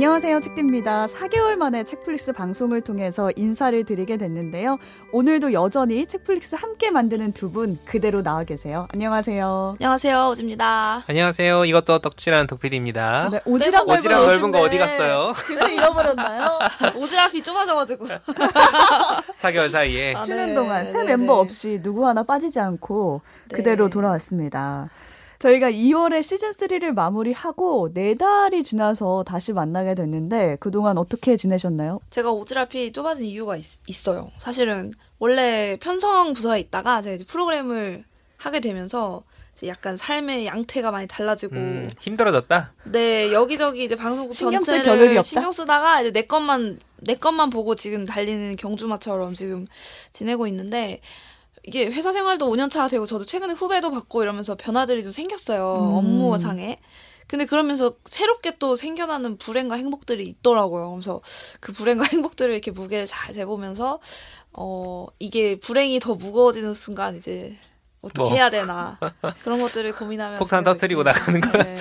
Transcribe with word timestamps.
안녕하세요. 0.00 0.40
책디입니다. 0.40 1.06
4개월 1.06 1.56
만에 1.56 1.82
책플릭스 1.82 2.30
방송을 2.34 2.82
통해서 2.82 3.30
인사를 3.34 3.82
드리게 3.84 4.18
됐는데요. 4.18 4.76
오늘도 5.10 5.54
여전히 5.54 6.04
책플릭스 6.04 6.54
함께 6.54 6.90
만드는 6.90 7.32
두 7.32 7.50
분 7.50 7.78
그대로 7.86 8.22
나와 8.22 8.44
계세요. 8.44 8.86
안녕하세요. 8.92 9.76
안녕하세요. 9.80 10.28
오즈입니다. 10.32 11.04
안녕하세요. 11.06 11.64
이것저것 11.64 12.00
떡칠한 12.00 12.46
덕PD입니다. 12.46 13.30
네, 13.30 13.40
오지랖 13.46 13.86
오지랖 13.86 14.10
넓은 14.10 14.50
거 14.50 14.60
어디 14.60 14.76
갔어요? 14.76 15.32
그래서 15.46 15.66
잃어버렸나요? 15.70 16.58
오지랖이 16.92 17.42
좁아져가지고. 17.42 18.06
4개월 19.40 19.70
사이에. 19.70 20.12
아, 20.14 20.22
쉬는 20.24 20.48
네. 20.48 20.54
동안 20.54 20.84
새 20.84 21.04
네, 21.04 21.16
멤버 21.16 21.38
없이 21.38 21.80
누구 21.82 22.06
하나 22.06 22.22
빠지지 22.22 22.60
않고 22.60 23.22
그대로 23.50 23.88
돌아왔습니다. 23.88 24.90
저희가 25.38 25.70
2월에 25.70 26.22
시즌 26.22 26.50
3를 26.52 26.92
마무리하고 26.92 27.90
4달이 27.92 28.64
지나서 28.64 29.24
다시 29.26 29.52
만나게 29.52 29.94
됐는데 29.94 30.56
그동안 30.60 30.98
어떻게 30.98 31.36
지내셨나요? 31.36 32.00
제가 32.10 32.30
오지랖이 32.32 32.94
좁아진 32.94 33.24
이유가 33.24 33.56
있, 33.56 33.64
어요 34.08 34.30
사실은 34.38 34.92
원래 35.18 35.76
편성 35.80 36.32
부서에 36.32 36.60
있다가 36.60 37.02
제가 37.02 37.16
이제 37.16 37.24
프로그램을 37.24 38.04
하게 38.38 38.60
되면서 38.60 39.24
약간 39.64 39.96
삶의 39.96 40.46
양태가 40.46 40.90
많이 40.90 41.06
달라지고 41.06 41.56
음, 41.56 41.90
힘들어졌다. 41.98 42.74
네 42.84 43.32
여기저기 43.32 43.84
이제 43.84 43.96
방송국 43.96 44.36
전체를 44.36 45.24
신경 45.24 45.50
쓰다가 45.50 46.02
이제 46.02 46.10
내 46.10 46.22
것만 46.22 46.78
내 46.98 47.14
것만 47.14 47.48
보고 47.48 47.74
지금 47.74 48.04
달리는 48.04 48.56
경주마처럼 48.56 49.34
지금 49.34 49.66
지내고 50.12 50.46
있는데 50.48 51.00
이게 51.66 51.86
회사 51.86 52.12
생활도 52.12 52.48
5년 52.48 52.70
차 52.70 52.88
되고 52.88 53.06
저도 53.06 53.26
최근에 53.26 53.52
후배도 53.52 53.90
받고 53.90 54.22
이러면서 54.22 54.54
변화들이 54.54 55.02
좀 55.02 55.12
생겼어요. 55.12 55.90
음. 55.90 55.94
업무상에. 55.94 56.78
근데 57.26 57.44
그러면서 57.44 57.96
새롭게 58.04 58.56
또 58.58 58.76
생겨나는 58.76 59.36
불행과 59.38 59.74
행복들이 59.74 60.26
있더라고요. 60.28 60.90
그래서 60.92 61.20
그 61.60 61.72
불행과 61.72 62.04
행복들을 62.12 62.52
이렇게 62.52 62.70
무게를 62.70 63.06
잘 63.08 63.34
재보면서 63.34 63.98
어 64.52 65.06
이게 65.18 65.58
불행이 65.58 65.98
더 65.98 66.14
무거워지는 66.14 66.72
순간 66.74 67.16
이제 67.16 67.56
어떻게 68.02 68.22
뭐. 68.22 68.32
해야 68.32 68.50
되나 68.50 68.98
그런 69.42 69.60
것들을 69.60 69.92
고민하면서 69.94 70.38
폭탄 70.38 70.64
터트리고 70.64 71.02
나가는 71.02 71.40
거야. 71.40 71.62
네. 71.62 71.76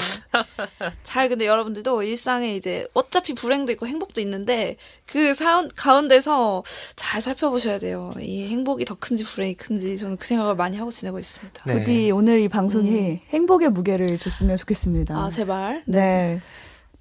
잘 1.03 1.30
근데 1.30 1.45
여러분들도 1.45 2.03
일상에 2.03 2.55
이제 2.55 2.88
어차피 2.94 3.33
불행도 3.33 3.72
있고 3.73 3.88
행복도 3.88 4.22
있는데 4.22 4.77
그 5.05 5.33
사운, 5.33 5.69
가운데서 5.75 6.63
잘 6.95 7.22
살펴보셔야 7.22 7.80
돼요. 7.80 8.13
이 8.19 8.47
행복이 8.47 8.85
더 8.85 8.95
큰지 8.95 9.23
불행이 9.23 9.55
큰지 9.55 9.97
저는 9.97 10.17
그 10.17 10.25
생각을 10.25 10.55
많이 10.55 10.77
하고 10.77 10.91
지내고 10.91 11.19
있습니다. 11.19 11.63
네. 11.66 11.73
부디 11.73 12.11
오늘 12.11 12.39
이 12.39 12.47
방송이 12.47 12.89
음. 12.89 13.19
행복의 13.29 13.69
무게를 13.69 14.17
줬으면 14.17 14.57
좋겠습니다. 14.57 15.16
아 15.16 15.29
제발. 15.29 15.83
네. 15.85 16.00
네. 16.00 16.41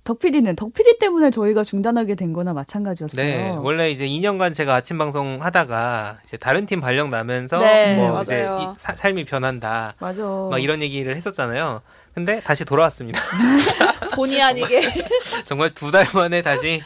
덕PD는 0.05 0.55
덕PD 0.57 0.99
때문에 0.99 1.31
저희가 1.31 1.65
중단하게 1.65 2.15
된 2.15 2.33
거나 2.35 2.53
마찬가지였어요. 2.53 3.25
네. 3.27 3.51
원래 3.59 3.91
이제 3.91 4.07
2년간 4.07 4.53
제가 4.53 4.75
아침 4.75 4.99
방송 4.99 5.39
하다가 5.43 6.19
이제 6.27 6.37
다른 6.37 6.67
팀 6.67 6.81
발령 6.81 7.09
나면서 7.11 7.59
네, 7.59 7.97
뭐 7.97 8.11
맞아요. 8.11 8.25
이제 8.75 8.81
사, 8.81 8.95
삶이 8.95 9.25
변한다. 9.25 9.95
맞아. 9.99 10.23
막 10.23 10.63
이런 10.63 10.83
얘기를 10.83 11.17
했었잖아요. 11.17 11.81
근데 12.15 12.41
다시 12.41 12.65
돌아왔습니다. 12.65 13.21
본의 14.15 14.41
아니게 14.43 14.83
정말 15.49 15.71
두 15.71 15.91
달 15.91 16.07
만에 16.15 16.43
다시 16.43 16.83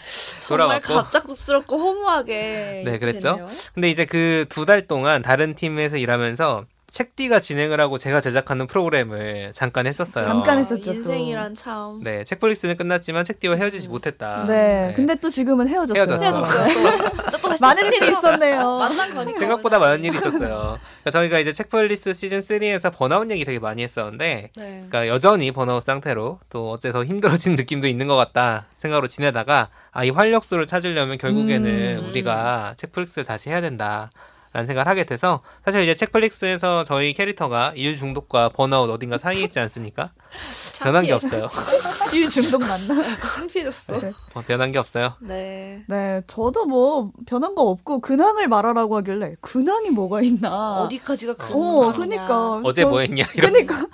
돌아왔고 0.47 0.87
정말 0.87 1.05
갑작스럽고 1.05 1.77
허무하게 1.77 2.83
네 2.87 2.99
그랬죠. 2.99 3.33
됐네요. 3.35 3.49
근데 3.75 3.91
이제 3.91 4.05
그 4.07 4.47
두 4.49 4.65
달 4.65 4.87
동안 4.87 5.21
다른 5.23 5.55
팀에서 5.55 5.97
일하면서 5.99 6.65
책디가 6.91 7.41
진행을 7.41 7.81
하고 7.81 7.99
제가 7.99 8.21
제작하는 8.21 8.67
프로그램을 8.67 9.53
잠깐 9.53 9.87
했었어요. 9.87 10.25
잠깐 10.25 10.59
했었죠. 10.59 10.93
인생이란 10.95 11.55
참. 11.55 12.01
네, 12.03 12.25
책플릭스는 12.25 12.77
끝났지만 12.79 13.25
책디와 13.25 13.57
헤어지지 13.57 13.89
음. 13.89 13.91
못했다. 13.91 14.45
네, 14.47 14.89
네, 14.89 14.93
근데 14.97 15.15
또 15.17 15.29
지금은 15.29 15.69
헤어졌어요. 15.69 16.21
헤어졌어요. 16.21 17.11
또, 17.43 17.55
많은 17.61 17.93
일이 17.93 18.11
있었네요. 18.11 18.79
만난 18.81 19.15
거니까. 19.15 19.39
생각보다 19.39 19.79
많은 19.79 20.03
일이 20.03 20.17
있었어요. 20.17 20.79
그러니까 21.03 21.11
저희가 21.13 21.39
이제 21.41 21.53
책플릭스 21.53 22.15
시즌 22.15 22.41
3에서 22.41 22.91
번아웃 22.95 23.31
얘기 23.31 23.45
되게 23.45 23.59
많이 23.59 23.83
했었는데, 23.83 24.51
네. 24.57 24.87
그러니까 24.89 25.09
여전히 25.09 25.53
번아웃 25.53 25.83
상태로 25.83 26.41
또 26.49 26.71
어째 26.71 26.93
더 26.93 27.05
힘들어진 27.05 27.55
느낌도 27.57 27.87
있는 27.87 28.07
것 28.07 28.17
같다 28.17 28.67
생각으로 28.75 29.09
지내다가 29.09 29.69
아, 29.91 30.05
이 30.05 30.11
활력소를 30.11 30.67
찾으려면 30.67 31.19
결국에는 31.19 31.99
음. 32.03 32.09
우리가 32.09 32.75
책플릭스를 32.79 33.25
다시 33.25 33.51
해야 33.51 33.61
된다. 33.61 34.11
라는 34.53 34.67
생각을 34.67 34.89
하게 34.89 35.05
돼서 35.05 35.43
사실 35.65 35.83
이제 35.83 35.95
책플릭스에서 35.95 36.85
저희 36.85 37.13
캐릭터가 37.13 37.73
일 37.77 37.97
중독과 37.97 38.51
번아웃 38.51 38.89
어딘가 38.91 39.19
사이에 39.19 39.43
있지 39.45 39.59
않습니까? 39.61 40.11
변한 40.81 41.05
게 41.05 41.13
없어요. 41.13 41.49
일 42.13 42.29
중독 42.29 42.61
맞나? 42.61 43.19
창피해졌어. 43.35 43.99
네. 43.99 44.13
어, 44.35 44.41
변한 44.41 44.71
게 44.71 44.79
없어요. 44.79 45.15
네. 45.21 45.85
네, 45.87 46.23
저도 46.27 46.65
뭐 46.67 47.13
변한 47.27 47.55
거 47.55 47.63
없고 47.63 48.01
근황을 48.01 48.49
말하라고 48.49 48.97
하길래 48.97 49.37
근황이 49.41 49.91
뭐가 49.91 50.23
있나? 50.23 50.81
어디까지가 50.83 51.35
근황? 51.35 51.61
어, 51.61 51.93
그러니까 51.93 52.61
어제 52.65 52.85
뭐 52.85 53.01
했냐? 53.01 53.25
그러니까 53.33 53.87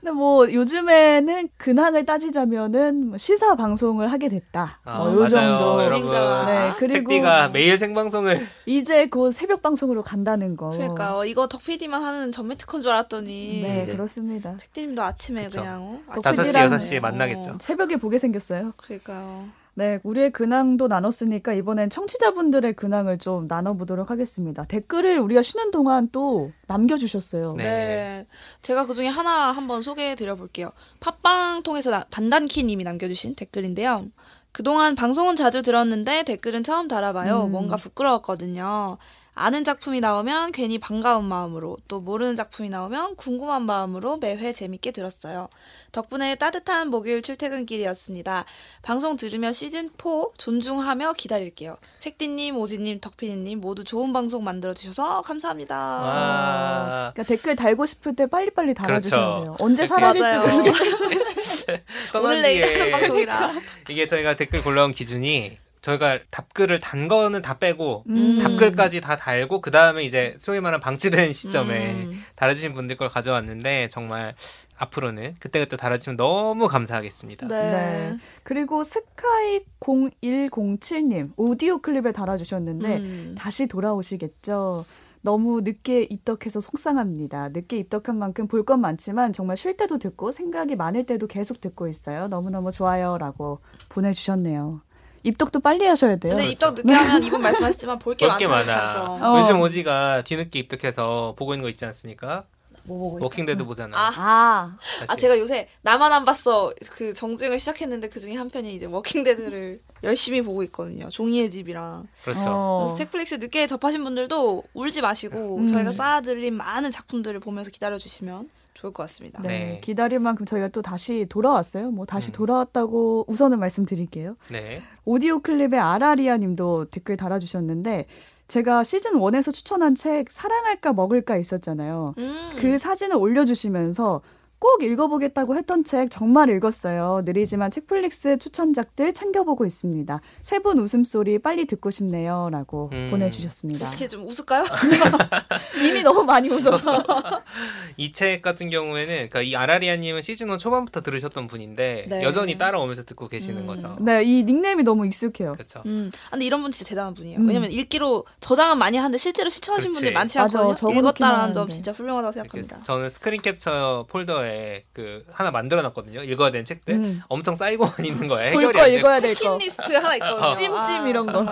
근데 0.00 0.12
뭐 0.12 0.50
요즘에는 0.50 1.48
근황을 1.58 2.06
따지자면은 2.06 3.08
뭐 3.08 3.18
시사 3.18 3.54
방송을 3.54 4.10
하게 4.10 4.28
됐다. 4.28 4.80
아, 4.84 5.04
뭐요 5.04 5.28
정도. 5.28 5.78
여러분. 5.82 6.46
네, 6.46 6.70
그리고 6.78 6.94
책디가 6.94 7.48
매일 7.50 7.76
생방송을 7.76 8.48
이제 8.64 9.08
곧 9.08 9.30
새벽 9.30 9.60
방송으로 9.60 10.02
간다는 10.02 10.56
거. 10.56 10.70
그러니까 10.70 11.18
어, 11.18 11.26
이거 11.26 11.46
덕PD만 11.48 12.02
하는 12.02 12.32
전매 12.32 12.56
특허인 12.56 12.82
줄 12.82 12.92
알았더니 12.92 13.60
네, 13.62 13.86
그렇습니다. 13.86 14.56
책디님도 14.56 15.02
아침에 15.02 15.44
그쵸. 15.44 15.60
그냥 15.60 16.02
어, 16.06 16.14
5시 16.14 16.52
6시에 16.52 17.00
만나겠죠. 17.00 17.50
어, 17.50 17.58
새벽에 17.60 17.96
보게 17.96 18.16
생겼어요. 18.16 18.72
그러니까요. 18.78 19.59
네, 19.74 20.00
우리의 20.02 20.30
근황도 20.30 20.88
나눴으니까 20.88 21.52
이번엔 21.54 21.90
청취자분들의 21.90 22.74
근황을 22.74 23.18
좀 23.18 23.46
나눠보도록 23.46 24.10
하겠습니다. 24.10 24.64
댓글을 24.64 25.18
우리가 25.18 25.42
쉬는 25.42 25.70
동안 25.70 26.08
또 26.12 26.52
남겨주셨어요. 26.66 27.54
네. 27.56 27.62
네. 27.62 28.26
제가 28.62 28.86
그 28.86 28.94
중에 28.94 29.08
하나 29.08 29.52
한번 29.52 29.82
소개해 29.82 30.16
드려 30.16 30.34
볼게요. 30.34 30.70
팟빵 31.00 31.62
통해서 31.62 32.02
단단키 32.10 32.64
님이 32.64 32.84
남겨주신 32.84 33.36
댓글인데요. 33.36 34.06
그동안 34.52 34.96
방송은 34.96 35.36
자주 35.36 35.62
들었는데 35.62 36.24
댓글은 36.24 36.64
처음 36.64 36.88
달아봐요. 36.88 37.44
음. 37.44 37.52
뭔가 37.52 37.76
부끄러웠거든요. 37.76 38.98
아는 39.42 39.64
작품이 39.64 40.00
나오면 40.00 40.52
괜히 40.52 40.76
반가운 40.76 41.24
마음으로 41.24 41.78
또 41.88 41.98
모르는 41.98 42.36
작품이 42.36 42.68
나오면 42.68 43.16
궁금한 43.16 43.62
마음으로 43.62 44.18
매회 44.18 44.52
재밌게 44.52 44.90
들었어요. 44.90 45.48
덕분에 45.92 46.34
따뜻한 46.34 46.88
목요일 46.90 47.22
출퇴근길이었습니다. 47.22 48.44
방송 48.82 49.16
들으며 49.16 49.48
시즌4 49.48 50.32
존중하며 50.36 51.14
기다릴게요. 51.14 51.78
책디님, 52.00 52.54
오지님, 52.58 53.00
덕피디님 53.00 53.60
모두 53.62 53.82
좋은 53.82 54.12
방송 54.12 54.44
만들어주셔서 54.44 55.22
감사합니다. 55.22 55.74
와. 55.74 57.12
그러니까 57.14 57.22
댓글 57.22 57.56
달고 57.56 57.86
싶을 57.86 58.14
때 58.14 58.26
빨리빨리 58.26 58.74
달아주시면 58.74 59.24
그렇죠. 59.24 59.42
돼요. 59.44 59.56
언제 59.62 59.86
사라질지 59.86 60.36
모르겠어요. 60.36 61.78
오늘 62.22 62.42
내일 62.42 62.64
하는 62.64 62.90
방송이라. 62.92 63.52
이게 63.88 64.06
저희가 64.06 64.36
댓글 64.36 64.62
골라온 64.62 64.92
기준이 64.92 65.56
저희가 65.82 66.18
답글을 66.30 66.78
단 66.80 67.08
거는 67.08 67.40
다 67.42 67.58
빼고 67.58 68.04
음. 68.08 68.38
답글까지 68.42 69.00
다 69.00 69.16
달고 69.16 69.60
그 69.60 69.70
다음에 69.70 70.04
이제 70.04 70.34
소위 70.38 70.60
말하는 70.60 70.80
방치된 70.80 71.32
시점에 71.32 71.92
음. 72.04 72.22
달아주신 72.36 72.74
분들 72.74 72.96
걸 72.96 73.08
가져왔는데 73.08 73.88
정말 73.90 74.34
앞으로는 74.76 75.34
그때그때 75.40 75.76
달아주시면 75.76 76.16
너무 76.16 76.68
감사하겠습니다. 76.68 77.48
네. 77.48 77.56
네. 77.72 78.16
그리고 78.42 78.82
스카이 78.82 79.60
0107님 79.80 81.32
오디오 81.36 81.78
클립에 81.78 82.12
달아주셨는데 82.12 82.96
음. 82.98 83.34
다시 83.38 83.66
돌아오시겠죠. 83.66 84.84
너무 85.22 85.60
늦게 85.60 86.04
입덕해서 86.04 86.60
속상합니다. 86.60 87.50
늦게 87.50 87.76
입덕한 87.78 88.16
만큼 88.18 88.46
볼 88.48 88.64
건 88.64 88.80
많지만 88.80 89.32
정말 89.34 89.56
쉴 89.56 89.76
때도 89.76 89.98
듣고 89.98 90.30
생각이 90.32 90.76
많을 90.76 91.04
때도 91.04 91.26
계속 91.26 91.60
듣고 91.60 91.88
있어요. 91.88 92.28
너무너무 92.28 92.70
좋아요라고 92.72 93.60
보내주셨네요. 93.90 94.80
입덕도 95.22 95.60
빨리 95.60 95.86
하셔야 95.86 96.16
돼요. 96.16 96.34
근데 96.34 96.50
입덕 96.50 96.74
늦게 96.74 96.92
하면 96.92 97.22
이분 97.22 97.42
말씀하셨지만 97.42 97.98
볼게 97.98 98.26
많아. 98.26 99.18
어. 99.20 99.40
요즘 99.40 99.60
오지가 99.60 100.22
뒤늦게 100.22 100.58
입덕해서 100.60 101.34
보고 101.36 101.54
있는 101.54 101.62
거 101.62 101.68
있지 101.68 101.84
않습니까? 101.84 102.44
뭐 102.84 102.98
보고 102.98 103.18
있어? 103.18 103.24
워킹데드 103.24 103.64
보잖아. 103.64 103.96
아, 103.96 104.12
아. 104.16 104.78
아 105.06 105.16
제가 105.16 105.38
요새 105.38 105.68
나만 105.82 106.12
안 106.12 106.24
봤어 106.24 106.72
그 106.92 107.12
정주행을 107.12 107.60
시작했는데 107.60 108.08
그 108.08 108.20
중에 108.20 108.34
한 108.34 108.48
편이 108.48 108.74
이제 108.74 108.86
워킹데드를 108.86 109.78
열심히 110.02 110.42
보고 110.42 110.62
있거든요. 110.64 111.08
종이의 111.10 111.50
집이랑. 111.50 112.06
그렇죠. 112.24 112.40
어. 112.46 112.78
그래서 112.80 112.94
책플릭스 112.96 113.34
늦게 113.36 113.66
접하신 113.66 114.02
분들도 114.02 114.64
울지 114.74 115.02
마시고 115.02 115.58
음. 115.58 115.68
저희가 115.68 115.92
쌓아드린 115.92 116.54
많은 116.54 116.90
작품들을 116.90 117.38
보면서 117.40 117.70
기다려주시면 117.70 118.48
좋을 118.80 118.94
것 118.94 119.02
같습니다. 119.02 119.42
네, 119.42 119.48
네. 119.48 119.80
기다릴 119.82 120.20
만큼 120.20 120.46
저희가 120.46 120.68
또 120.68 120.80
다시 120.80 121.26
돌아왔어요. 121.28 121.90
뭐 121.90 122.06
다시 122.06 122.30
음. 122.30 122.32
돌아왔다고 122.32 123.26
우선은 123.28 123.58
말씀드릴게요. 123.58 124.36
네. 124.50 124.82
오디오 125.04 125.40
클립의 125.40 125.78
아라리아 125.78 126.38
님도 126.38 126.86
댓글 126.86 127.18
달아주셨는데 127.18 128.06
제가 128.48 128.82
시즌 128.82 129.12
1에서 129.12 129.52
추천한 129.52 129.94
책 129.94 130.30
사랑할까 130.30 130.94
먹을까 130.94 131.36
있었잖아요. 131.36 132.14
음. 132.16 132.50
그 132.58 132.78
사진을 132.78 133.16
올려주시면서 133.16 134.22
꼭 134.60 134.82
읽어보겠다고 134.82 135.56
했던 135.56 135.82
책 135.84 136.10
정말 136.10 136.50
읽었어요. 136.50 137.22
느리지만 137.24 137.70
책플릭스 137.70 138.38
추천작들 138.38 139.12
챙겨보고 139.14 139.64
있습니다. 139.66 140.20
세 140.42 140.60
분 140.60 140.78
웃음소리 140.78 141.38
빨리 141.38 141.64
듣고 141.64 141.90
싶네요. 141.90 142.50
라고 142.52 142.90
음. 142.92 143.08
보내주셨습니다. 143.10 143.88
어떻게 143.88 144.06
좀 144.06 144.26
웃을까요? 144.26 144.64
이미 145.82 146.02
너무 146.02 146.22
많이 146.22 146.50
웃었어. 146.50 147.02
이 147.96 148.12
책 148.12 148.42
같은 148.42 148.68
경우에는 148.68 149.14
그러니까 149.14 149.40
이 149.40 149.56
아라리아님은 149.56 150.20
시즌 150.20 150.50
1 150.50 150.58
초반부터 150.58 151.00
들으셨던 151.00 151.46
분인데 151.46 152.04
네. 152.08 152.22
여전히 152.22 152.58
따라오면서 152.58 153.04
듣고 153.04 153.28
계시는 153.28 153.62
음. 153.62 153.66
거죠. 153.66 153.96
네, 154.00 154.22
이 154.22 154.42
닉네임이 154.44 154.82
너무 154.82 155.06
익숙해요. 155.06 155.52
그렇죠. 155.54 155.82
음. 155.86 156.10
아, 156.26 156.30
근데 156.32 156.44
이런 156.44 156.60
분 156.60 156.70
진짜 156.70 156.90
대단한 156.90 157.14
분이에요. 157.14 157.38
음. 157.38 157.48
왜냐면 157.48 157.70
읽기로 157.72 158.26
저장은 158.40 158.76
많이 158.76 158.98
하는데 158.98 159.16
실제로 159.16 159.48
실천하신 159.48 159.92
분들이 159.92 160.12
많지 160.12 160.38
않거든요. 160.40 160.92
읽었다라는 160.98 161.54
점 161.54 161.70
진짜 161.70 161.92
훌륭하다고 161.92 162.32
생각합니다. 162.32 162.82
저는 162.82 163.08
스크린 163.08 163.40
캡처 163.40 164.04
폴더에 164.10 164.49
그 164.92 165.24
하나 165.32 165.50
만들어놨거든요. 165.50 166.22
읽어야 166.24 166.50
되는 166.50 166.64
책들 166.64 166.94
음. 166.94 167.22
엄청 167.28 167.54
쌓이고만 167.56 167.94
있는 168.04 168.28
거예요. 168.28 168.50
해결이 168.50 168.72
거 168.72 168.88
읽어야 168.88 169.20
될 169.20 169.34
거. 169.34 169.58
리스트 169.58 169.92
하나 169.92 170.14
있거든요. 170.16 170.52
찜찜 170.54 171.06
이런 171.08 171.26
거. 171.26 171.46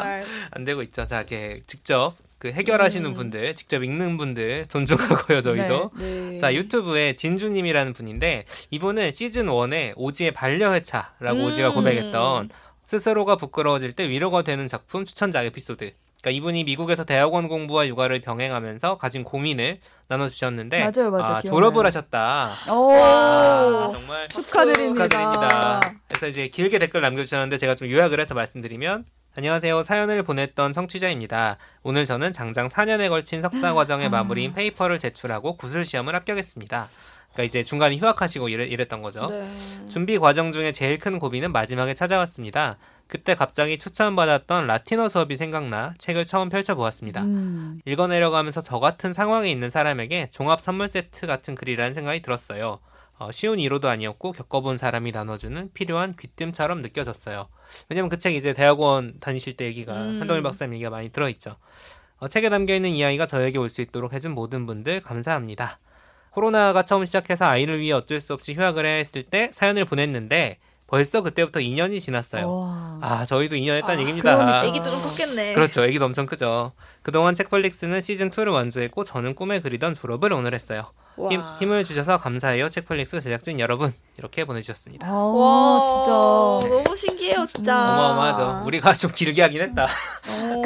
안 0.50 0.64
되고 0.64 0.82
있죠. 0.82 1.06
자, 1.06 1.18
이렇게 1.18 1.62
직접 1.66 2.14
그 2.38 2.52
해결하시는 2.52 3.10
음. 3.10 3.14
분들, 3.14 3.54
직접 3.56 3.82
읽는 3.82 4.16
분들 4.16 4.66
존중하고요, 4.68 5.42
저희도. 5.42 5.90
네, 5.98 6.04
네. 6.04 6.38
자, 6.38 6.54
유튜브에 6.54 7.14
진주님이라는 7.14 7.92
분인데 7.94 8.44
이분은 8.70 9.10
시즌 9.10 9.46
1에 9.46 9.92
오지의 9.96 10.32
반려회차라고 10.32 11.38
음. 11.40 11.44
오지가 11.46 11.72
고백했던 11.72 12.50
스스로가 12.84 13.36
부끄러워질 13.36 13.92
때 13.92 14.08
위로가 14.08 14.42
되는 14.42 14.68
작품 14.68 15.04
추천작 15.04 15.44
에피소드. 15.46 15.92
그러니까 16.20 16.36
이분이 16.36 16.64
미국에서 16.64 17.04
대학원 17.04 17.48
공부와 17.48 17.86
육아를 17.86 18.20
병행하면서 18.20 18.98
가진 18.98 19.22
고민을 19.22 19.80
나눠주셨는데 20.08 20.78
맞아요, 20.78 21.10
맞아요. 21.10 21.36
아, 21.36 21.40
졸업을 21.40 21.86
하셨다. 21.86 22.50
오, 22.70 22.88
와, 22.92 23.90
정말 23.92 24.28
축하드립니다. 24.28 25.04
축하드립니다. 25.04 25.80
그래서 26.08 26.26
이제 26.26 26.48
길게 26.48 26.78
댓글 26.78 27.02
남겨주셨는데 27.02 27.58
제가 27.58 27.74
좀 27.76 27.88
요약을 27.90 28.18
해서 28.20 28.34
말씀드리면 28.34 29.04
안녕하세요. 29.36 29.84
사연을 29.84 30.24
보냈던 30.24 30.72
청취자입니다. 30.72 31.58
오늘 31.84 32.06
저는 32.06 32.32
장장 32.32 32.66
4년에 32.68 33.08
걸친 33.08 33.40
석사 33.40 33.72
과정의 33.72 34.06
아. 34.06 34.10
마무리인 34.10 34.52
페이퍼를 34.52 34.98
제출하고 34.98 35.56
구술 35.56 35.84
시험을 35.84 36.16
합격했습니다. 36.16 36.88
그러니까 37.32 37.42
이제 37.44 37.62
중간에 37.62 37.96
휴학하시고 37.96 38.48
이랬, 38.48 38.72
이랬던 38.72 39.00
거죠. 39.00 39.26
네. 39.26 39.48
준비 39.88 40.18
과정 40.18 40.50
중에 40.50 40.72
제일 40.72 40.98
큰 40.98 41.20
고비는 41.20 41.52
마지막에 41.52 41.94
찾아왔습니다. 41.94 42.78
그때 43.08 43.34
갑자기 43.34 43.78
추천받았던 43.78 44.66
라틴어 44.66 45.08
수업이 45.08 45.36
생각나 45.36 45.94
책을 45.98 46.26
처음 46.26 46.48
펼쳐보았습니다. 46.50 47.22
음. 47.22 47.80
읽어내려가면서 47.86 48.60
저 48.60 48.78
같은 48.78 49.12
상황에 49.12 49.50
있는 49.50 49.70
사람에게 49.70 50.28
종합 50.30 50.60
선물 50.60 50.88
세트 50.88 51.26
같은 51.26 51.54
글이라는 51.54 51.94
생각이 51.94 52.20
들었어요. 52.22 52.78
어, 53.18 53.32
쉬운 53.32 53.58
이로도 53.58 53.88
아니었고 53.88 54.32
겪어본 54.32 54.78
사람이 54.78 55.10
나눠주는 55.10 55.70
필요한 55.74 56.14
귀뜸처럼 56.16 56.82
느껴졌어요. 56.82 57.48
왜냐면 57.88 58.10
그 58.10 58.18
책 58.18 58.34
이제 58.36 58.52
대학원 58.52 59.14
다니실 59.20 59.56
때 59.56 59.64
얘기가 59.64 59.92
음. 59.94 60.20
한동일 60.20 60.42
박사님 60.42 60.74
얘기가 60.74 60.90
많이 60.90 61.08
들어있죠. 61.10 61.56
어, 62.18 62.28
책에 62.28 62.48
담겨있는 62.50 62.90
이야기가 62.90 63.26
저에게 63.26 63.58
올 63.58 63.70
수 63.70 63.80
있도록 63.80 64.12
해준 64.12 64.32
모든 64.32 64.66
분들 64.66 65.00
감사합니다. 65.00 65.78
코로나가 66.30 66.84
처음 66.84 67.04
시작해서 67.06 67.46
아이를 67.46 67.80
위해 67.80 67.92
어쩔 67.92 68.20
수 68.20 68.32
없이 68.34 68.52
휴학을 68.54 68.84
해야 68.86 68.94
했을 68.96 69.22
때 69.24 69.50
사연을 69.52 69.86
보냈는데 69.86 70.58
벌써 70.86 71.20
그때부터 71.22 71.60
2년이 71.60 72.00
지났어요. 72.00 72.48
와. 72.50 72.87
아, 73.00 73.24
저희도 73.26 73.56
2년 73.56 73.76
했다는 73.76 73.96
아, 73.96 74.00
얘기입니다. 74.00 74.64
애기도 74.64 74.90
좀 74.90 75.00
컸겠네. 75.02 75.54
그렇죠. 75.54 75.84
애기도 75.84 76.04
엄청 76.04 76.26
크죠. 76.26 76.72
그동안 77.02 77.34
책플릭스는 77.34 78.00
시즌2를 78.00 78.52
완주했고 78.52 79.04
저는 79.04 79.34
꿈에 79.34 79.60
그리던 79.60 79.94
졸업을 79.94 80.32
오늘 80.32 80.54
했어요. 80.54 80.92
힘, 81.30 81.42
힘을 81.58 81.82
주셔서 81.82 82.18
감사해요. 82.18 82.68
책플릭스 82.70 83.20
제작진 83.20 83.58
여러분. 83.58 83.92
이렇게 84.18 84.44
보내주셨습니다. 84.44 85.06
아, 85.06 85.12
와, 85.12 85.80
진짜. 85.82 86.74
너무 86.76 86.94
신기해요, 86.96 87.44
진짜. 87.46 87.74
어마어마하죠. 87.76 88.66
우리가 88.66 88.92
좀 88.92 89.10
길게 89.12 89.42
하긴 89.42 89.60
했다. 89.62 89.88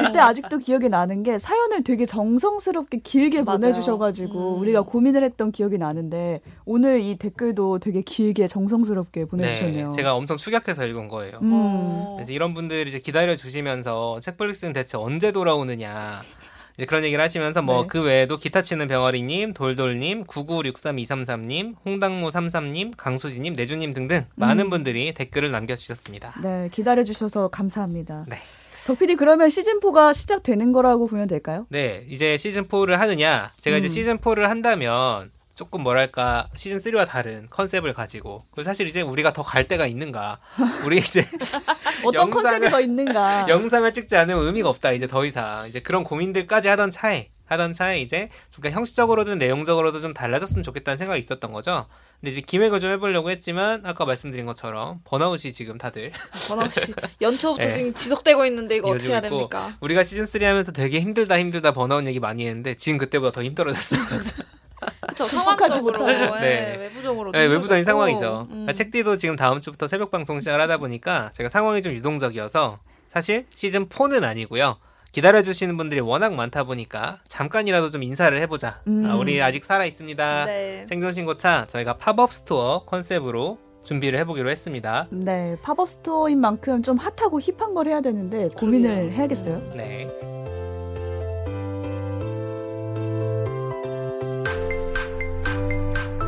어. 0.04 0.06
그때 0.08 0.18
아직도 0.20 0.58
기억이 0.58 0.88
나는 0.88 1.22
게 1.22 1.38
사연을 1.38 1.84
되게 1.84 2.06
정성스럽게 2.06 2.98
길게 2.98 3.42
맞아요. 3.42 3.58
보내주셔가지고 3.60 4.56
음. 4.56 4.60
우리가 4.60 4.82
고민을 4.82 5.22
했던 5.24 5.52
기억이 5.52 5.78
나는데 5.78 6.40
오늘 6.64 7.00
이 7.00 7.16
댓글도 7.16 7.78
되게 7.78 8.02
길게 8.02 8.48
정성스럽게 8.48 9.26
보내주셨네요. 9.26 9.90
네, 9.90 9.96
제가 9.96 10.14
엄청 10.14 10.36
축약해서 10.36 10.86
읽은 10.86 11.08
거예요. 11.08 11.38
음. 11.42 12.14
그래서 12.16 12.32
이런 12.32 12.54
분들이 12.54 12.88
이제 12.88 12.98
기다려 12.98 13.36
주시면서 13.36 14.20
책플릭스는 14.20 14.72
대체 14.72 14.96
언제 14.96 15.32
돌아오느냐. 15.32 16.22
이제 16.76 16.86
그런 16.86 17.04
얘기를 17.04 17.22
하시면서 17.22 17.60
뭐그 17.62 17.98
네. 17.98 18.04
외에도 18.04 18.38
기타 18.38 18.62
치는 18.62 18.88
병아리님, 18.88 19.52
돌돌님, 19.52 20.24
9963-233님, 20.24 21.76
홍당무33님, 21.84 22.94
강수지님, 22.96 23.54
내주님 23.54 23.92
등등 23.92 24.24
많은 24.36 24.64
음. 24.66 24.70
분들이 24.70 25.12
댓글을 25.12 25.50
남겨주셨습니다. 25.50 26.40
네, 26.42 26.68
기다려주셔서 26.72 27.48
감사합니다. 27.48 28.24
네. 28.28 28.36
덕PD 28.86 29.16
그러면 29.16 29.48
시즌 29.48 29.80
4가 29.80 30.12
시작되는 30.12 30.72
거라고 30.72 31.06
보면 31.06 31.28
될까요? 31.28 31.66
네, 31.68 32.04
이제 32.08 32.36
시즌 32.36 32.66
4를 32.66 32.92
하느냐. 32.96 33.52
제가 33.60 33.76
음. 33.76 33.78
이제 33.78 33.88
시즌 33.88 34.18
4를 34.18 34.42
한다면 34.42 35.30
조금 35.54 35.82
뭐랄까 35.82 36.48
시즌 36.56 36.78
3와 36.78 37.06
다른 37.06 37.46
컨셉을 37.50 37.92
가지고 37.92 38.44
그 38.50 38.64
사실 38.64 38.86
이제 38.88 39.02
우리가 39.02 39.32
더갈 39.32 39.68
때가 39.68 39.86
있는가 39.86 40.40
우리 40.84 40.96
이제 40.96 41.26
어떤 42.04 42.30
컨셉이 42.30 42.70
더 42.70 42.80
있는가 42.80 43.46
영상을 43.50 43.92
찍지 43.92 44.16
않으면 44.16 44.46
의미가 44.46 44.68
없다 44.70 44.92
이제 44.92 45.06
더 45.06 45.24
이상 45.26 45.68
이제 45.68 45.80
그런 45.80 46.04
고민들까지 46.04 46.68
하던 46.68 46.90
차에 46.90 47.28
하던 47.44 47.74
차에 47.74 48.00
이제 48.00 48.30
그러니까 48.56 48.78
형식적으로든 48.78 49.38
내용적으로도 49.38 50.00
좀 50.00 50.14
달라졌으면 50.14 50.62
좋겠다는 50.62 50.96
생각이 50.96 51.20
있었던 51.20 51.52
거죠. 51.52 51.86
근데 52.22 52.30
이제 52.30 52.40
기획을 52.40 52.78
좀 52.78 52.92
해보려고 52.92 53.30
했지만 53.30 53.84
아까 53.84 54.04
말씀드린 54.04 54.46
것처럼 54.46 55.00
번아웃이 55.02 55.52
지금 55.52 55.76
다들 55.76 56.12
번아웃이 56.46 56.94
연초부터 57.20 57.66
네. 57.66 57.76
지금 57.76 57.92
지속되고 57.92 58.46
있는데 58.46 58.76
이거 58.76 58.90
어떻게 58.90 59.08
해야 59.08 59.20
됩니까? 59.20 59.74
우리가 59.80 60.04
시즌 60.04 60.26
3 60.26 60.40
하면서 60.44 60.70
되게 60.70 61.00
힘들다 61.00 61.40
힘들다 61.40 61.72
번아웃 61.72 62.06
얘기 62.06 62.20
많이 62.20 62.46
했는데 62.46 62.76
지금 62.76 62.98
그때보다 62.98 63.32
더 63.32 63.42
힘들어졌어요. 63.42 64.02
그렇죠. 65.02 65.24
상황적으로 65.24 66.06
네. 66.06 66.30
네. 66.40 66.76
외부적으로 66.78 67.32
네, 67.32 67.40
외부적인 67.40 67.84
상황이죠. 67.84 68.46
음. 68.52 68.66
아, 68.68 68.72
책디도 68.72 69.16
지금 69.16 69.34
다음 69.34 69.60
주부터 69.60 69.88
새벽 69.88 70.12
방송 70.12 70.38
시작을 70.38 70.60
하다 70.60 70.78
보니까 70.78 71.32
제가 71.32 71.48
상황이 71.48 71.82
좀 71.82 71.92
유동적이어서 71.92 72.78
사실 73.10 73.46
시즌 73.52 73.88
4는 73.88 74.22
아니고요. 74.22 74.76
기다려주시는 75.12 75.76
분들이 75.76 76.00
워낙 76.00 76.34
많다 76.34 76.64
보니까 76.64 77.20
잠깐이라도 77.28 77.90
좀 77.90 78.02
인사를 78.02 78.38
해보자. 78.40 78.80
음. 78.88 79.06
아, 79.06 79.14
우리 79.14 79.40
아직 79.42 79.64
살아 79.64 79.84
있습니다. 79.84 80.44
네. 80.46 80.86
생존신고차 80.88 81.66
저희가 81.68 81.98
팝업 81.98 82.32
스토어 82.32 82.84
컨셉으로 82.86 83.58
준비를 83.84 84.18
해보기로 84.20 84.48
했습니다. 84.48 85.08
네, 85.10 85.56
팝업 85.62 85.88
스토어인 85.88 86.40
만큼 86.40 86.82
좀 86.82 86.96
핫하고 86.96 87.40
힙한 87.40 87.74
걸 87.74 87.88
해야 87.88 88.00
되는데 88.00 88.48
고민을. 88.56 89.12
해야겠어요. 89.12 89.72
네. 89.74 90.08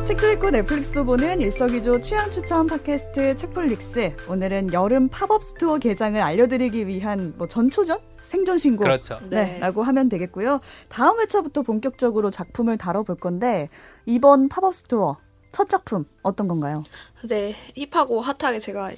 책도 0.05 0.33
읽고 0.33 0.51
넷플릭스도 0.51 1.03
보는 1.03 1.41
일석이조 1.41 1.99
취향 1.99 2.29
추천 2.29 2.67
팟캐스트 2.67 3.37
책플릭스. 3.37 4.15
오늘은 4.29 4.71
여름 4.71 5.09
팝업 5.09 5.43
스토어 5.43 5.79
개장을 5.79 6.21
알려드리기 6.21 6.85
위한 6.85 7.33
뭐 7.37 7.47
전초전 7.47 7.99
생존 8.21 8.59
신고 8.59 8.83
그렇죠. 8.83 9.19
네. 9.31 9.57
라고 9.57 9.81
하면 9.81 10.07
되겠고요. 10.07 10.61
다음 10.89 11.19
회차부터 11.19 11.63
본격적으로 11.63 12.29
작품을 12.29 12.77
다뤄볼 12.77 13.15
건데 13.15 13.69
이번 14.05 14.47
팝업 14.47 14.75
스토어 14.75 15.17
첫 15.51 15.67
작품 15.67 16.05
어떤 16.21 16.47
건가요? 16.47 16.83
네, 17.27 17.55
힙하고 17.75 18.21
핫하게 18.21 18.59
제가 18.59 18.91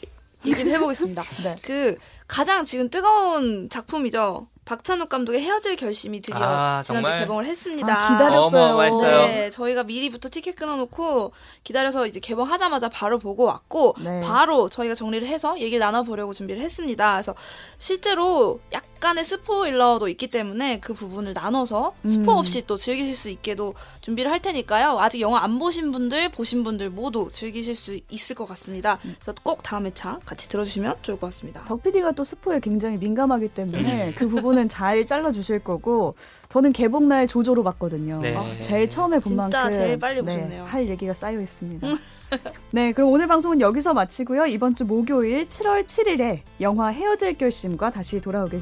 얘기를 0.45 0.71
해보겠습니다. 0.73 1.23
네. 1.41 1.55
그 1.61 1.95
가장 2.27 2.65
지금 2.65 2.89
뜨거운 2.89 3.69
작품이죠. 3.69 4.49
박찬욱 4.67 5.07
감독의 5.07 5.41
헤어질 5.41 5.77
결심이 5.77 6.21
드디어 6.21 6.43
아, 6.43 6.83
지난주 6.83 7.09
개봉을 7.19 7.45
했습니다. 7.45 7.87
아, 7.87 8.11
기다렸어요. 8.11 9.01
네, 9.27 9.49
저희가 9.49 9.83
미리부터 9.83 10.29
티켓 10.29 10.55
끊어놓고 10.55 11.31
기다려서 11.63 12.05
이제 12.05 12.19
개봉하자마자 12.19 12.89
바로 12.89 13.17
보고 13.17 13.45
왔고 13.45 13.95
네. 14.03 14.19
바로 14.21 14.67
저희가 14.67 14.93
정리를 14.93 15.25
해서 15.25 15.57
얘기를 15.57 15.79
나눠보려고 15.79 16.33
준비를 16.33 16.61
했습니다. 16.61 17.13
그래서 17.13 17.33
실제로 17.77 18.59
약 18.73 18.83
간의 18.99 19.23
스포일러도 19.23 20.07
있기 20.09 20.27
때문에 20.27 20.79
그 20.79 20.93
부분을 20.93 21.33
나눠서 21.33 21.93
스포 22.07 22.33
음. 22.33 22.37
없이 22.37 22.63
또 22.65 22.77
즐기실 22.77 23.15
수 23.15 23.29
있게도 23.29 23.75
준비를 24.01 24.31
할 24.31 24.41
테니까요. 24.41 24.99
아직 24.99 25.21
영화 25.21 25.43
안 25.43 25.59
보신 25.59 25.91
분들, 25.91 26.29
보신 26.29 26.63
분들 26.63 26.89
모두 26.89 27.29
즐기실 27.31 27.75
수 27.75 27.99
있을 28.09 28.35
것 28.35 28.47
같습니다. 28.47 28.99
그래서 29.01 29.33
꼭 29.43 29.63
다음 29.63 29.85
회차 29.85 30.19
같이 30.25 30.49
들어주시면 30.49 30.95
좋을 31.03 31.19
것 31.19 31.27
같습니다. 31.27 31.63
덕 31.65 31.83
PD가 31.83 32.11
또 32.11 32.23
스포에 32.23 32.59
굉장히 32.59 32.97
민감하기 32.97 33.49
때문에 33.49 34.13
그 34.17 34.27
부분 34.27 34.57
부분은 34.57 34.69
잘 34.69 35.05
잘라 35.05 35.31
주실 35.31 35.59
거고 35.59 36.15
저는 36.49 36.73
개봉날 36.73 37.27
조조로 37.27 37.63
봤거든요. 37.63 38.19
네. 38.21 38.35
아, 38.35 38.45
제일 38.61 38.89
처음에 38.89 39.19
본 39.19 39.35
만큼 39.35 39.71
제일 39.71 39.99
빨리 39.99 40.21
네, 40.21 40.35
보셨네요. 40.35 40.63
할 40.63 40.87
얘기가 40.87 41.13
쌓여 41.13 41.39
있습니다. 41.39 41.87
네, 42.71 42.91
그럼 42.93 43.11
오늘 43.11 43.27
방송은 43.27 43.61
여기서 43.61 43.93
마치고요. 43.93 44.45
이번 44.47 44.75
주 44.75 44.85
목요일 44.85 45.45
7월 45.45 45.85
7일에 45.85 46.41
영화 46.61 46.87
헤어질 46.87 47.37
결심과 47.37 47.91
다시 47.91 48.21
돌아오겠 48.21 48.61